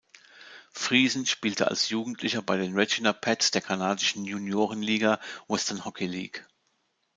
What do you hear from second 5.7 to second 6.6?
Hockey League.